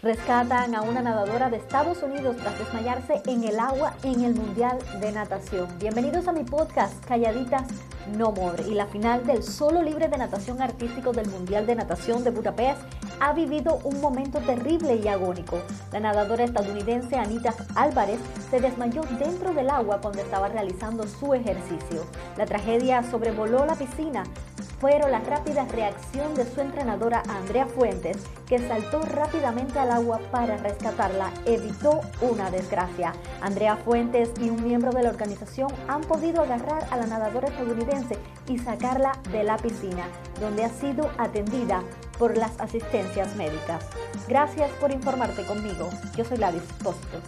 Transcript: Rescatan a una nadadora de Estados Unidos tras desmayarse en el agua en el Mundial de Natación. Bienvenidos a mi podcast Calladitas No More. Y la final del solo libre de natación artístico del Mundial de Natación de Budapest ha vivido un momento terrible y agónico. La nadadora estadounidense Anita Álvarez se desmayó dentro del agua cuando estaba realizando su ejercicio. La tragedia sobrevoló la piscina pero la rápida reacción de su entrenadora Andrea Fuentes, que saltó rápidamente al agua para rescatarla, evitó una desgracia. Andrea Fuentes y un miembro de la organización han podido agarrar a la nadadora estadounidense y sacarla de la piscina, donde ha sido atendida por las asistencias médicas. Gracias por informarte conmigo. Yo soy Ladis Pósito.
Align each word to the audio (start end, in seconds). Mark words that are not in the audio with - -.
Rescatan 0.00 0.76
a 0.76 0.82
una 0.82 1.02
nadadora 1.02 1.50
de 1.50 1.56
Estados 1.56 2.04
Unidos 2.04 2.36
tras 2.36 2.56
desmayarse 2.56 3.20
en 3.26 3.42
el 3.42 3.58
agua 3.58 3.94
en 4.04 4.22
el 4.22 4.32
Mundial 4.32 4.78
de 5.00 5.10
Natación. 5.10 5.66
Bienvenidos 5.80 6.28
a 6.28 6.32
mi 6.32 6.44
podcast 6.44 7.04
Calladitas 7.04 7.64
No 8.16 8.30
More. 8.30 8.62
Y 8.68 8.74
la 8.74 8.86
final 8.86 9.26
del 9.26 9.42
solo 9.42 9.82
libre 9.82 10.06
de 10.06 10.16
natación 10.16 10.62
artístico 10.62 11.10
del 11.10 11.28
Mundial 11.28 11.66
de 11.66 11.74
Natación 11.74 12.22
de 12.22 12.30
Budapest 12.30 12.80
ha 13.18 13.32
vivido 13.32 13.80
un 13.82 14.00
momento 14.00 14.38
terrible 14.38 14.94
y 14.94 15.08
agónico. 15.08 15.58
La 15.90 15.98
nadadora 15.98 16.44
estadounidense 16.44 17.16
Anita 17.16 17.52
Álvarez 17.74 18.20
se 18.52 18.60
desmayó 18.60 19.02
dentro 19.18 19.52
del 19.52 19.68
agua 19.68 20.00
cuando 20.00 20.22
estaba 20.22 20.46
realizando 20.46 21.08
su 21.08 21.34
ejercicio. 21.34 22.04
La 22.36 22.46
tragedia 22.46 23.02
sobrevoló 23.02 23.66
la 23.66 23.74
piscina 23.74 24.22
pero 24.80 25.08
la 25.08 25.20
rápida 25.20 25.64
reacción 25.66 26.34
de 26.34 26.44
su 26.44 26.60
entrenadora 26.60 27.22
Andrea 27.28 27.66
Fuentes, 27.66 28.18
que 28.46 28.58
saltó 28.58 29.02
rápidamente 29.02 29.78
al 29.78 29.90
agua 29.90 30.20
para 30.30 30.56
rescatarla, 30.56 31.30
evitó 31.44 32.00
una 32.20 32.50
desgracia. 32.50 33.12
Andrea 33.40 33.76
Fuentes 33.76 34.30
y 34.40 34.50
un 34.50 34.62
miembro 34.62 34.92
de 34.92 35.02
la 35.02 35.10
organización 35.10 35.70
han 35.88 36.02
podido 36.02 36.42
agarrar 36.42 36.86
a 36.90 36.96
la 36.96 37.06
nadadora 37.06 37.48
estadounidense 37.48 38.18
y 38.48 38.58
sacarla 38.58 39.12
de 39.32 39.44
la 39.44 39.56
piscina, 39.56 40.04
donde 40.40 40.64
ha 40.64 40.70
sido 40.70 41.10
atendida 41.18 41.82
por 42.18 42.36
las 42.36 42.58
asistencias 42.60 43.34
médicas. 43.36 43.84
Gracias 44.28 44.70
por 44.80 44.90
informarte 44.90 45.44
conmigo. 45.44 45.88
Yo 46.16 46.24
soy 46.24 46.38
Ladis 46.38 46.62
Pósito. 46.82 47.18